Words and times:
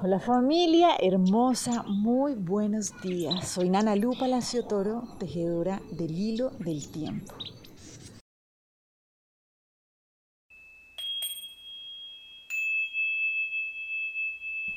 Hola 0.00 0.20
familia 0.20 0.90
hermosa, 1.00 1.82
muy 1.82 2.34
buenos 2.34 2.92
días. 3.02 3.48
Soy 3.48 3.68
Nana 3.68 3.96
Lu 3.96 4.16
Palacio 4.16 4.64
Toro, 4.64 5.02
tejedora 5.18 5.82
del 5.90 6.16
hilo 6.16 6.50
del 6.60 6.88
tiempo. 6.88 7.34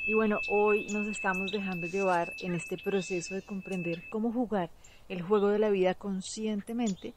Y 0.08 0.16
bueno, 0.16 0.40
hoy 0.50 0.88
nos 0.88 1.08
estamos 1.08 1.52
dejando 1.52 1.86
llevar 1.86 2.34
en 2.40 2.56
este 2.56 2.80
proceso 2.80 3.36
de 3.36 3.44
comprender 3.44 4.10
cómo 4.10 4.34
jugar 4.34 4.72
el 5.08 5.22
juego 5.22 5.50
de 5.50 5.60
la 5.60 5.70
vida 5.70 5.94
conscientemente 5.94 7.14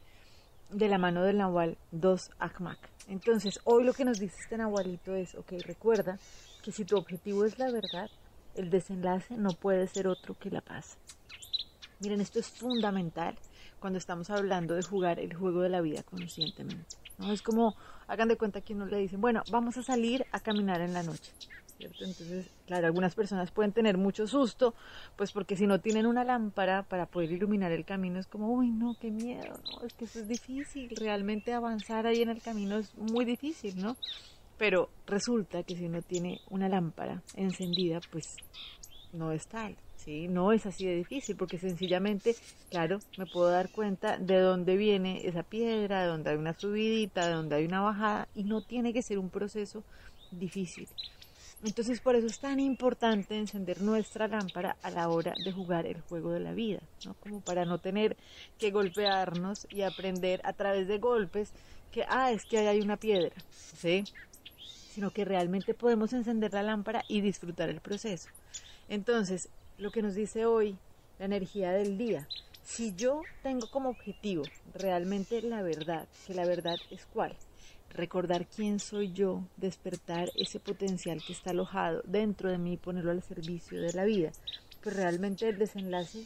de 0.69 0.89
la 0.91 0.99
mano 0.99 1.23
del 1.23 1.39
Nahual 1.39 1.79
2 1.93 2.33
Akmak. 2.39 2.79
Entonces, 3.09 3.61
hoy 3.65 3.85
lo 3.85 3.95
que 3.95 4.05
nos 4.05 4.19
dice 4.19 4.37
este 4.43 4.59
Nahualito 4.59 5.15
es, 5.15 5.35
ok, 5.37 5.53
recuerda 5.65 6.19
que 6.65 6.73
si 6.73 6.87
tu 6.87 6.97
objetivo 6.97 7.45
es 7.45 7.59
la 7.59 7.71
verdad, 7.71 8.11
el 8.55 8.71
desenlace 8.71 9.37
no 9.37 9.51
puede 9.51 9.87
ser 9.87 10.09
otro 10.09 10.35
que 10.35 10.51
la 10.51 10.63
paz. 10.63 10.97
Miren, 12.01 12.23
esto 12.23 12.39
es 12.39 12.49
fundamental 12.49 13.37
cuando 13.81 13.99
estamos 13.99 14.31
hablando 14.31 14.75
de 14.75 14.83
jugar 14.83 15.21
el 15.21 15.35
juego 15.35 15.61
de 15.61 15.69
la 15.69 15.83
vida 15.83 16.03
conscientemente. 16.03 16.97
¿no? 17.19 17.33
Es 17.33 17.43
como, 17.43 17.77
hagan 18.07 18.29
de 18.29 18.39
cuenta 18.39 18.63
que 18.63 18.73
uno 18.73 18.87
le 18.87 18.97
dicen, 18.97 19.21
bueno, 19.21 19.43
vamos 19.51 19.77
a 19.77 19.83
salir 19.83 20.25
a 20.33 20.41
caminar 20.41 20.81
en 20.81 20.95
la 20.95 21.03
noche. 21.03 21.33
Entonces, 21.79 22.47
claro, 22.67 22.87
algunas 22.87 23.15
personas 23.15 23.51
pueden 23.51 23.73
tener 23.73 23.99
mucho 23.99 24.27
susto, 24.27 24.75
pues 25.17 25.33
porque 25.33 25.57
si 25.57 25.67
no 25.67 25.81
tienen 25.81 26.07
una 26.07 26.25
lámpara 26.25 26.85
para 26.85 27.05
poder 27.07 27.33
iluminar 27.33 27.73
el 27.73 27.85
camino 27.85 28.19
es 28.19 28.27
como, 28.27 28.51
uy, 28.53 28.71
no, 28.71 28.97
qué 28.99 29.11
miedo, 29.11 29.61
no, 29.71 29.85
es 29.85 29.93
que 29.93 30.07
eso 30.07 30.21
es 30.21 30.29
difícil, 30.29 30.95
realmente 30.97 31.53
avanzar 31.53 32.07
ahí 32.07 32.23
en 32.23 32.31
el 32.31 32.41
camino 32.41 32.79
es 32.79 32.95
muy 32.95 33.25
difícil, 33.25 33.83
¿no? 33.83 33.97
Pero 34.59 34.89
resulta 35.07 35.63
que 35.63 35.77
si 35.77 35.85
uno 35.87 36.01
tiene 36.03 36.41
una 36.51 36.69
lámpara 36.69 37.23
encendida, 37.37 38.01
pues 38.11 38.37
no 39.13 39.33
es 39.33 39.47
tal, 39.47 39.77
¿sí? 39.97 40.29
No 40.29 40.53
es 40.53 40.67
así 40.67 40.87
de 40.87 40.97
difícil, 40.97 41.37
porque 41.37 41.59
sencillamente, 41.59 42.35
claro, 42.71 42.99
me 43.17 43.27
puedo 43.27 43.51
dar 43.51 43.71
cuenta 43.71 44.17
de 44.17 44.39
dónde 44.39 44.77
viene 44.77 45.27
esa 45.27 45.43
piedra, 45.43 46.03
de 46.03 46.09
dónde 46.09 46.31
hay 46.31 46.37
una 46.37 46.59
subidita, 46.59 47.27
de 47.27 47.35
dónde 47.35 47.57
hay 47.57 47.65
una 47.65 47.81
bajada, 47.81 48.29
y 48.35 48.45
no 48.45 48.61
tiene 48.61 48.93
que 48.93 49.03
ser 49.03 49.19
un 49.19 49.31
proceso 49.31 49.83
difícil. 50.31 50.89
Entonces 51.65 52.01
por 52.01 52.15
eso 52.15 52.27
es 52.27 52.39
tan 52.39 52.61
importante 52.61 53.39
encender 53.39 53.81
nuestra 53.81 54.29
lámpara 54.29 54.77
a 54.83 54.91
la 54.91 55.09
hora 55.09 55.35
de 55.43 55.51
jugar 55.51 55.87
el 55.87 56.01
juego 56.03 56.31
de 56.33 56.41
la 56.41 56.53
vida, 56.53 56.81
¿no? 57.07 57.15
Como 57.15 57.41
para 57.41 57.65
no 57.65 57.79
tener 57.79 58.17
que 58.59 58.71
golpearnos 58.71 59.67
y 59.71 59.81
aprender 59.83 60.41
a 60.45 60.53
través 60.53 60.89
de 60.89 60.99
golpes 60.99 61.51
que, 61.91 62.05
ah, 62.09 62.33
es 62.33 62.45
que 62.45 62.59
ahí 62.59 62.67
hay 62.67 62.81
una 62.81 62.97
piedra, 62.99 63.33
¿sí? 63.51 64.05
Sino 64.95 65.11
que 65.11 65.25
realmente 65.25 65.75
podemos 65.75 66.13
encender 66.13 66.53
la 66.53 66.63
lámpara 66.63 67.05
y 67.09 67.21
disfrutar 67.21 67.69
el 67.69 67.81
proceso. 67.81 68.29
Entonces, 68.89 69.49
lo 69.77 69.91
que 69.91 70.03
nos 70.03 70.15
dice 70.15 70.47
hoy 70.47 70.79
la 71.19 71.25
energía 71.25 71.73
del 71.73 71.99
día, 71.99 72.29
si 72.63 72.95
yo 72.95 73.23
tengo 73.43 73.69
como 73.73 73.89
objetivo 73.89 74.45
realmente 74.73 75.43
la 75.43 75.63
verdad, 75.63 76.07
que 76.25 76.35
la 76.35 76.47
verdad 76.47 76.77
es 76.93 77.07
cuál, 77.07 77.35
recordar 77.91 78.47
quién 78.47 78.79
soy 78.79 79.13
yo, 79.13 79.43
despertar 79.57 80.31
ese 80.37 80.61
potencial 80.61 81.21
que 81.27 81.33
está 81.33 81.51
alojado 81.51 82.03
dentro 82.05 82.49
de 82.49 82.59
mí 82.59 82.75
y 82.75 82.77
ponerlo 82.77 83.11
al 83.11 83.23
servicio 83.25 83.81
de 83.81 83.95
la 83.95 84.05
vida, 84.05 84.31
pues 84.81 84.95
realmente 84.95 85.49
el 85.49 85.59
desenlace 85.59 86.25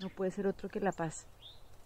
no 0.00 0.08
puede 0.08 0.32
ser 0.32 0.48
otro 0.48 0.68
que 0.68 0.80
la 0.80 0.90
paz. 0.90 1.26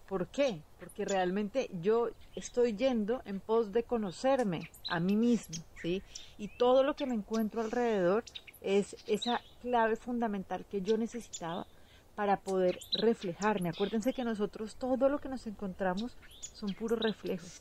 ¿Por 0.07 0.29
qué? 0.29 0.63
Porque 0.79 1.05
realmente 1.05 1.69
yo 1.83 2.11
estoy 2.37 2.77
yendo 2.77 3.23
en 3.25 3.41
pos 3.41 3.73
de 3.73 3.83
conocerme 3.85 4.69
a 4.87 5.01
mí 5.01 5.17
mismo, 5.17 5.65
¿sí? 5.75 6.03
Y 6.39 6.49
todo 6.49 6.83
lo 6.85 6.95
que 6.95 7.07
me 7.07 7.15
encuentro 7.15 7.61
alrededor 7.61 8.25
es 8.61 8.97
esa 9.07 9.43
clave 9.61 9.97
fundamental 9.97 10.65
que 10.67 10.83
yo 10.83 10.97
necesitaba 10.97 11.67
para 12.15 12.41
poder 12.41 12.83
reflejarme. 12.93 13.69
Acuérdense 13.69 14.13
que 14.13 14.25
nosotros 14.25 14.77
todo 14.77 15.09
lo 15.09 15.19
que 15.19 15.29
nos 15.29 15.47
encontramos 15.47 16.17
son 16.53 16.75
puros 16.75 16.99
reflejos, 16.99 17.53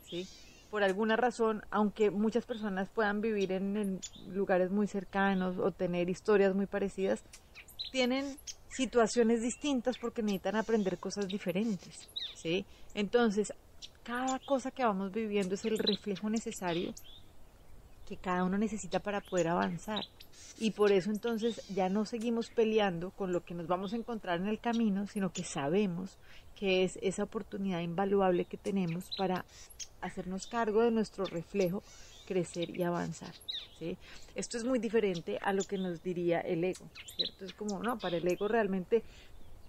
¿sí? 0.00 0.28
Por 0.70 0.82
alguna 0.82 1.16
razón, 1.16 1.62
aunque 1.70 2.10
muchas 2.10 2.44
personas 2.46 2.90
puedan 2.90 3.20
vivir 3.20 3.52
en 3.52 4.00
lugares 4.26 4.70
muy 4.70 4.86
cercanos 4.86 5.58
o 5.58 5.72
tener 5.72 6.10
historias 6.10 6.54
muy 6.54 6.66
parecidas, 6.66 7.24
tienen 7.90 8.38
situaciones 8.68 9.42
distintas 9.42 9.98
porque 9.98 10.22
necesitan 10.22 10.56
aprender 10.56 10.98
cosas 10.98 11.28
diferentes, 11.28 12.08
¿sí? 12.34 12.64
Entonces, 12.94 13.52
cada 14.02 14.38
cosa 14.38 14.70
que 14.70 14.84
vamos 14.84 15.12
viviendo 15.12 15.54
es 15.54 15.64
el 15.64 15.78
reflejo 15.78 16.30
necesario 16.30 16.94
que 18.08 18.16
cada 18.16 18.44
uno 18.44 18.56
necesita 18.56 19.00
para 19.00 19.20
poder 19.20 19.48
avanzar. 19.48 20.02
Y 20.58 20.70
por 20.70 20.92
eso 20.92 21.10
entonces 21.10 21.62
ya 21.68 21.88
no 21.88 22.04
seguimos 22.04 22.48
peleando 22.50 23.10
con 23.10 23.32
lo 23.32 23.44
que 23.44 23.54
nos 23.54 23.66
vamos 23.66 23.92
a 23.92 23.96
encontrar 23.96 24.40
en 24.40 24.48
el 24.48 24.58
camino, 24.58 25.06
sino 25.06 25.30
que 25.30 25.44
sabemos 25.44 26.16
que 26.56 26.84
es 26.84 26.98
esa 27.02 27.24
oportunidad 27.24 27.80
invaluable 27.80 28.46
que 28.46 28.56
tenemos 28.56 29.10
para 29.16 29.44
hacernos 30.00 30.46
cargo 30.46 30.82
de 30.82 30.90
nuestro 30.90 31.26
reflejo 31.26 31.82
crecer 32.28 32.76
y 32.76 32.82
avanzar. 32.82 33.32
¿sí? 33.78 33.96
Esto 34.34 34.58
es 34.58 34.64
muy 34.64 34.78
diferente 34.78 35.38
a 35.40 35.54
lo 35.54 35.64
que 35.64 35.78
nos 35.78 36.02
diría 36.02 36.40
el 36.40 36.62
ego, 36.62 36.84
¿cierto? 37.16 37.46
Es 37.46 37.54
como, 37.54 37.82
no, 37.82 37.98
para 37.98 38.18
el 38.18 38.28
ego 38.28 38.46
realmente 38.46 39.02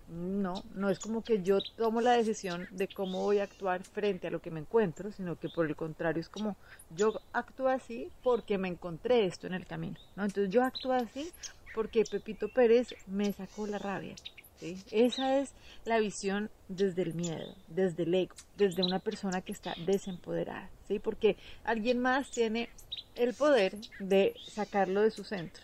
no, 0.10 0.64
no 0.76 0.90
es 0.90 1.00
como 1.00 1.24
que 1.24 1.42
yo 1.42 1.60
tomo 1.78 2.02
la 2.02 2.14
decisión 2.14 2.68
de 2.72 2.88
cómo 2.88 3.22
voy 3.22 3.40
a 3.40 3.44
actuar 3.44 3.84
frente 3.84 4.28
a 4.28 4.32
lo 4.32 4.42
que 4.42 4.52
me 4.52 4.60
encuentro, 4.60 5.12
sino 5.12 5.38
que 5.38 5.50
por 5.50 5.68
el 5.68 5.76
contrario 5.76 6.20
es 6.20 6.30
como 6.30 6.58
yo 6.98 7.22
actúo 7.32 7.70
así 7.70 8.10
porque 8.24 8.58
me 8.58 8.68
encontré 8.68 9.26
esto 9.26 9.48
en 9.48 9.54
el 9.54 9.66
camino, 9.66 9.98
¿no? 10.16 10.26
Entonces 10.26 10.52
yo 10.52 10.64
actúo 10.64 10.94
así 10.94 11.32
porque 11.74 12.04
Pepito 12.04 12.50
Pérez 12.50 12.96
me 13.08 13.32
sacó 13.32 13.68
la 13.68 13.78
rabia, 13.78 14.16
esa 14.62 15.38
es 15.38 15.54
la 15.86 16.00
visión 16.00 16.50
desde 16.68 17.04
el 17.04 17.14
miedo, 17.14 17.56
desde 17.68 18.04
el 18.04 18.14
ego, 18.14 18.36
desde 18.58 18.84
una 18.84 19.00
persona 19.00 19.42
que 19.42 19.52
está 19.52 19.74
desempoderada, 19.86 20.70
¿sí? 20.88 21.00
Porque 21.00 21.38
alguien 21.64 22.00
más 22.00 22.30
tiene 22.32 22.70
el 23.16 23.34
poder 23.34 23.76
de 24.00 24.34
sacarlo 24.52 25.02
de 25.02 25.12
su 25.12 25.24
centro, 25.24 25.64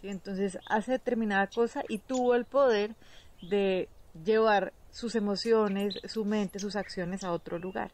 ¿sí? 0.00 0.08
Entonces 0.08 0.58
hace 0.66 0.92
determinada 0.92 1.46
cosa 1.46 1.82
y 1.88 1.98
tuvo 1.98 2.34
el 2.34 2.44
poder 2.44 2.94
de 3.42 3.88
llevar 4.24 4.72
sus 4.90 5.14
emociones, 5.14 5.94
su 6.04 6.24
mente, 6.24 6.58
sus 6.58 6.76
acciones 6.76 7.24
a 7.24 7.32
otro 7.32 7.58
lugar. 7.58 7.90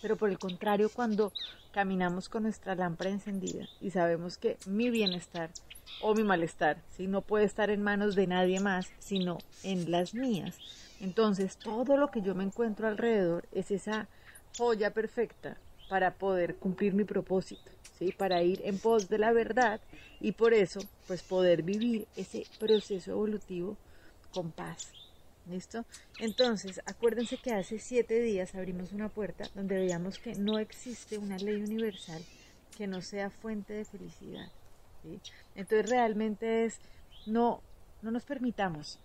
Pero 0.00 0.16
por 0.16 0.30
el 0.30 0.38
contrario, 0.38 0.90
cuando 0.90 1.32
caminamos 1.72 2.28
con 2.28 2.44
nuestra 2.44 2.74
lámpara 2.74 3.10
encendida 3.10 3.68
y 3.80 3.90
sabemos 3.90 4.38
que 4.38 4.56
mi 4.66 4.90
bienestar 4.90 5.50
o 6.02 6.14
mi 6.14 6.24
malestar, 6.24 6.78
si 6.96 7.06
no 7.06 7.20
puede 7.20 7.44
estar 7.44 7.70
en 7.70 7.82
manos 7.82 8.14
de 8.14 8.26
nadie 8.26 8.60
más, 8.60 8.90
sino 8.98 9.38
en 9.62 9.90
las 9.90 10.14
mías. 10.14 10.56
Entonces, 11.00 11.58
todo 11.58 11.96
lo 11.96 12.10
que 12.10 12.22
yo 12.22 12.34
me 12.34 12.44
encuentro 12.44 12.88
alrededor 12.88 13.44
es 13.52 13.70
esa 13.70 14.08
joya 14.56 14.92
perfecta 14.92 15.56
para 15.88 16.12
poder 16.12 16.56
cumplir 16.56 16.94
mi 16.94 17.04
propósito, 17.04 17.70
¿sí? 17.98 18.12
Para 18.12 18.42
ir 18.42 18.60
en 18.64 18.78
pos 18.78 19.08
de 19.08 19.18
la 19.18 19.32
verdad 19.32 19.80
y 20.20 20.32
por 20.32 20.54
eso, 20.54 20.80
pues 21.06 21.22
poder 21.22 21.62
vivir 21.62 22.06
ese 22.16 22.46
proceso 22.58 23.10
evolutivo 23.10 23.76
con 24.30 24.52
paz. 24.52 24.94
¿Listo? 25.46 25.84
Entonces, 26.18 26.80
acuérdense 26.86 27.38
que 27.38 27.52
hace 27.52 27.78
siete 27.78 28.20
días 28.20 28.54
abrimos 28.54 28.92
una 28.92 29.08
puerta 29.08 29.48
donde 29.54 29.76
veíamos 29.76 30.18
que 30.18 30.34
no 30.34 30.58
existe 30.58 31.18
una 31.18 31.38
ley 31.38 31.62
universal 31.62 32.22
que 32.76 32.86
no 32.86 33.02
sea 33.02 33.30
fuente 33.30 33.72
de 33.72 33.84
felicidad. 33.84 34.50
Entonces 35.54 35.90
realmente 35.90 36.64
es, 36.64 36.78
no, 37.26 37.62
no 38.02 38.10
nos 38.10 38.24
permitamos 38.24 38.98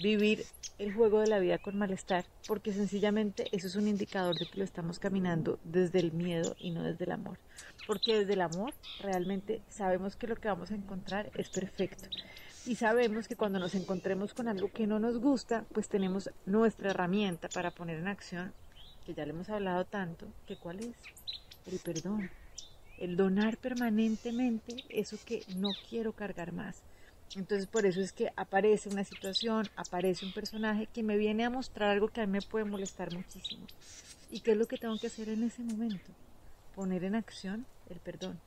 vivir 0.00 0.44
el 0.78 0.92
juego 0.92 1.20
de 1.20 1.26
la 1.26 1.38
vida 1.38 1.58
con 1.58 1.76
malestar, 1.76 2.24
porque 2.48 2.72
sencillamente 2.72 3.48
eso 3.52 3.66
es 3.66 3.76
un 3.76 3.88
indicador 3.88 4.36
de 4.36 4.46
que 4.46 4.58
lo 4.58 4.64
estamos 4.64 4.98
caminando 4.98 5.58
desde 5.64 6.00
el 6.00 6.12
miedo 6.12 6.56
y 6.58 6.70
no 6.70 6.82
desde 6.82 7.04
el 7.04 7.12
amor. 7.12 7.38
Porque 7.86 8.18
desde 8.18 8.32
el 8.32 8.40
amor 8.40 8.72
realmente 9.00 9.62
sabemos 9.68 10.16
que 10.16 10.26
lo 10.26 10.36
que 10.36 10.48
vamos 10.48 10.70
a 10.70 10.74
encontrar 10.74 11.30
es 11.34 11.48
perfecto. 11.50 12.08
Y 12.64 12.76
sabemos 12.76 13.28
que 13.28 13.36
cuando 13.36 13.58
nos 13.58 13.74
encontremos 13.74 14.34
con 14.34 14.48
algo 14.48 14.70
que 14.70 14.86
no 14.86 14.98
nos 14.98 15.18
gusta, 15.18 15.64
pues 15.72 15.88
tenemos 15.88 16.30
nuestra 16.46 16.90
herramienta 16.90 17.48
para 17.48 17.72
poner 17.72 17.98
en 17.98 18.08
acción, 18.08 18.52
que 19.04 19.14
ya 19.14 19.24
le 19.24 19.30
hemos 19.30 19.48
hablado 19.48 19.84
tanto, 19.84 20.26
que 20.46 20.56
cuál 20.56 20.80
es 20.80 20.94
el 21.66 21.78
perdón 21.80 22.30
el 23.02 23.16
donar 23.16 23.56
permanentemente 23.56 24.84
eso 24.88 25.18
que 25.24 25.42
no 25.56 25.70
quiero 25.90 26.12
cargar 26.12 26.52
más. 26.52 26.82
Entonces 27.34 27.66
por 27.66 27.84
eso 27.84 28.00
es 28.00 28.12
que 28.12 28.32
aparece 28.36 28.90
una 28.90 29.02
situación, 29.02 29.68
aparece 29.74 30.24
un 30.24 30.32
personaje 30.32 30.86
que 30.86 31.02
me 31.02 31.16
viene 31.16 31.44
a 31.44 31.50
mostrar 31.50 31.90
algo 31.90 32.06
que 32.06 32.20
a 32.20 32.26
mí 32.26 32.32
me 32.32 32.42
puede 32.42 32.64
molestar 32.64 33.12
muchísimo. 33.12 33.66
¿Y 34.30 34.38
qué 34.38 34.52
es 34.52 34.56
lo 34.56 34.66
que 34.66 34.76
tengo 34.76 34.96
que 34.98 35.08
hacer 35.08 35.28
en 35.30 35.42
ese 35.42 35.64
momento? 35.64 36.12
Poner 36.76 37.02
en 37.02 37.16
acción 37.16 37.66
el 37.90 37.98
perdón, 37.98 38.38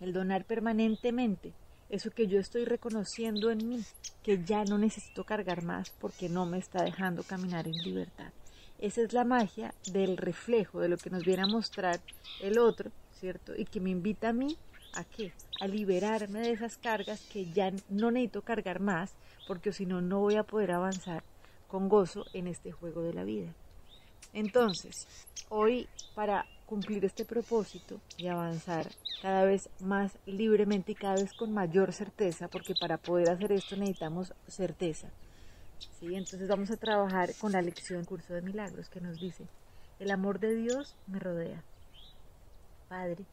el 0.00 0.12
donar 0.12 0.44
permanentemente 0.44 1.52
eso 1.90 2.10
que 2.10 2.26
yo 2.26 2.38
estoy 2.38 2.64
reconociendo 2.64 3.50
en 3.50 3.68
mí, 3.68 3.84
que 4.22 4.44
ya 4.44 4.64
no 4.64 4.78
necesito 4.78 5.24
cargar 5.24 5.62
más 5.62 5.90
porque 5.90 6.28
no 6.28 6.46
me 6.46 6.58
está 6.58 6.82
dejando 6.82 7.22
caminar 7.22 7.66
en 7.66 7.78
libertad. 7.78 8.32
Esa 8.78 9.02
es 9.02 9.12
la 9.12 9.24
magia 9.24 9.74
del 9.92 10.16
reflejo, 10.16 10.80
de 10.80 10.88
lo 10.88 10.96
que 10.96 11.10
nos 11.10 11.24
viene 11.24 11.42
a 11.42 11.46
mostrar 11.46 12.00
el 12.40 12.58
otro 12.58 12.90
¿cierto? 13.18 13.54
Y 13.56 13.64
que 13.64 13.80
me 13.80 13.90
invita 13.90 14.28
a 14.28 14.32
mí 14.32 14.56
¿A 14.94 15.04
qué? 15.04 15.32
A 15.60 15.68
liberarme 15.68 16.40
de 16.40 16.52
esas 16.52 16.78
cargas 16.78 17.20
que 17.30 17.50
ya 17.52 17.70
no 17.88 18.10
necesito 18.10 18.42
cargar 18.42 18.80
más, 18.80 19.12
porque 19.46 19.72
si 19.72 19.86
no, 19.86 20.00
no 20.00 20.20
voy 20.20 20.36
a 20.36 20.44
poder 20.44 20.72
avanzar 20.72 21.22
con 21.68 21.88
gozo 21.88 22.24
en 22.32 22.46
este 22.46 22.72
juego 22.72 23.02
de 23.02 23.12
la 23.12 23.24
vida. 23.24 23.52
Entonces, 24.32 25.06
hoy 25.50 25.88
para 26.14 26.46
cumplir 26.68 27.04
este 27.06 27.24
propósito 27.24 27.98
y 28.18 28.26
avanzar 28.26 28.86
cada 29.22 29.44
vez 29.44 29.70
más 29.80 30.18
libremente 30.26 30.92
y 30.92 30.94
cada 30.94 31.14
vez 31.14 31.32
con 31.32 31.52
mayor 31.52 31.94
certeza, 31.94 32.48
porque 32.48 32.74
para 32.78 32.98
poder 32.98 33.30
hacer 33.30 33.52
esto 33.52 33.74
necesitamos 33.76 34.34
certeza. 34.46 35.08
¿sí? 35.98 36.14
Entonces 36.14 36.46
vamos 36.46 36.70
a 36.70 36.76
trabajar 36.76 37.34
con 37.40 37.52
la 37.52 37.62
lección 37.62 38.04
Curso 38.04 38.34
de 38.34 38.42
Milagros 38.42 38.90
que 38.90 39.00
nos 39.00 39.18
dice, 39.18 39.46
el 39.98 40.10
amor 40.10 40.40
de 40.40 40.54
Dios 40.54 40.94
me 41.06 41.18
rodea. 41.18 41.64
Padre, 42.90 43.24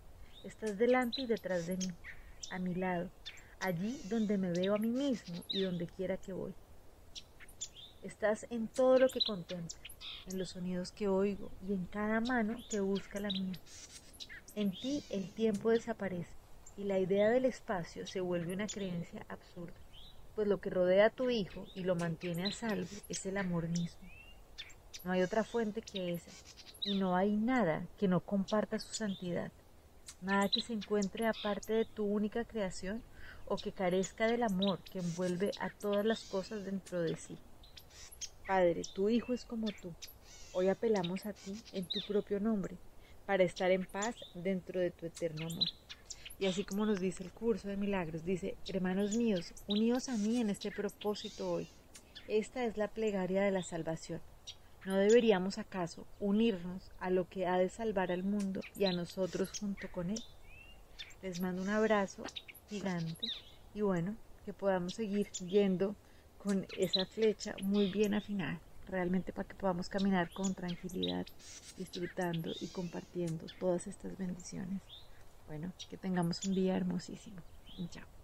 estás 0.45 0.77
delante 0.77 1.21
y 1.21 1.27
detrás 1.27 1.67
de 1.67 1.75
mí, 1.75 1.91
a 2.51 2.59
mi 2.59 2.73
lado, 2.73 3.09
allí 3.59 3.99
donde 4.09 4.37
me 4.37 4.51
veo 4.51 4.75
a 4.75 4.79
mí 4.79 4.89
mismo 4.89 5.43
y 5.49 5.63
donde 5.63 5.87
quiera 5.87 6.15
que 6.15 6.31
voy. 6.31 6.53
Estás 8.01 8.47
en 8.49 8.69
todo 8.69 8.97
lo 8.97 9.09
que 9.09 9.19
contemplo, 9.19 9.77
en 10.27 10.37
los 10.37 10.49
sonidos 10.49 10.91
que 10.91 11.07
oigo 11.07 11.51
y 11.67 11.73
en 11.73 11.85
cada 11.85 12.19
mano 12.19 12.57
que 12.69 12.79
busca 12.79 13.19
la 13.19 13.29
mía. 13.29 13.59
En 14.55 14.71
ti 14.71 15.03
el 15.09 15.29
tiempo 15.29 15.69
desaparece 15.69 16.29
y 16.77 16.83
la 16.83 16.99
idea 16.99 17.29
del 17.29 17.45
espacio 17.45 18.07
se 18.07 18.21
vuelve 18.21 18.53
una 18.53 18.67
creencia 18.67 19.25
absurda, 19.29 19.73
pues 20.35 20.47
lo 20.47 20.59
que 20.59 20.69
rodea 20.69 21.07
a 21.07 21.09
tu 21.09 21.29
hijo 21.29 21.65
y 21.75 21.83
lo 21.83 21.95
mantiene 21.95 22.45
a 22.45 22.51
salvo 22.51 22.87
es 23.09 23.25
el 23.25 23.37
amor 23.37 23.67
mismo. 23.67 24.09
No 25.03 25.11
hay 25.11 25.21
otra 25.21 25.43
fuente 25.43 25.81
que 25.81 26.13
esa, 26.13 26.31
y 26.83 26.97
no 26.97 27.15
hay 27.15 27.35
nada 27.35 27.85
que 27.97 28.07
no 28.07 28.19
comparta 28.19 28.79
su 28.79 28.93
santidad, 28.93 29.51
nada 30.21 30.49
que 30.49 30.61
se 30.61 30.73
encuentre 30.73 31.27
aparte 31.27 31.73
de 31.73 31.85
tu 31.85 32.05
única 32.05 32.43
creación 32.45 33.03
o 33.47 33.57
que 33.57 33.71
carezca 33.71 34.27
del 34.27 34.43
amor 34.43 34.79
que 34.79 34.99
envuelve 34.99 35.51
a 35.59 35.69
todas 35.69 36.05
las 36.05 36.23
cosas 36.23 36.65
dentro 36.65 37.01
de 37.01 37.15
sí. 37.15 37.37
Padre, 38.47 38.83
tu 38.93 39.09
Hijo 39.09 39.33
es 39.33 39.45
como 39.45 39.67
tú. 39.67 39.93
Hoy 40.57 40.69
apelamos 40.69 41.25
a 41.25 41.33
ti 41.33 41.61
en 41.73 41.83
tu 41.83 41.99
propio 42.07 42.39
nombre, 42.39 42.77
para 43.25 43.43
estar 43.43 43.71
en 43.71 43.85
paz 43.85 44.15
dentro 44.35 44.79
de 44.79 44.89
tu 44.89 45.05
eterno 45.05 45.47
amor. 45.47 45.65
Y 46.39 46.45
así 46.45 46.63
como 46.63 46.85
nos 46.85 47.01
dice 47.01 47.25
el 47.25 47.31
curso 47.31 47.67
de 47.67 47.75
milagros, 47.75 48.23
dice, 48.23 48.55
hermanos 48.65 49.17
míos, 49.17 49.53
unidos 49.67 50.07
a 50.07 50.15
mí 50.15 50.39
en 50.39 50.49
este 50.49 50.71
propósito 50.71 51.51
hoy. 51.51 51.67
Esta 52.29 52.63
es 52.63 52.77
la 52.77 52.87
plegaria 52.87 53.43
de 53.43 53.51
la 53.51 53.63
salvación. 53.63 54.21
¿No 54.85 54.95
deberíamos 54.95 55.57
acaso 55.57 56.07
unirnos 56.21 56.89
a 57.01 57.09
lo 57.09 57.27
que 57.27 57.47
ha 57.47 57.57
de 57.57 57.67
salvar 57.67 58.13
al 58.13 58.23
mundo 58.23 58.61
y 58.77 58.85
a 58.85 58.93
nosotros 58.93 59.51
junto 59.59 59.91
con 59.91 60.09
él? 60.09 60.23
Les 61.21 61.41
mando 61.41 61.63
un 61.63 61.69
abrazo 61.69 62.23
gigante 62.69 63.27
y 63.73 63.81
bueno, 63.81 64.15
que 64.45 64.53
podamos 64.53 64.93
seguir 64.93 65.29
yendo 65.31 65.97
con 66.37 66.65
esa 66.77 67.05
flecha 67.05 67.57
muy 67.61 67.91
bien 67.91 68.13
afinada, 68.13 68.61
realmente 68.85 69.33
para 69.33 69.47
que 69.47 69.55
podamos 69.55 69.89
caminar 69.89 70.31
con 70.31 70.55
tranquilidad, 70.55 71.27
disfrutando 71.75 72.55
y 72.59 72.69
compartiendo 72.69 73.49
todas 73.59 73.87
estas 73.87 74.17
bendiciones. 74.17 74.81
Bueno, 75.47 75.73
que 75.89 75.97
tengamos 75.97 76.43
un 76.43 76.53
día 76.53 76.75
hermosísimo. 76.75 77.43
Chao. 77.89 78.14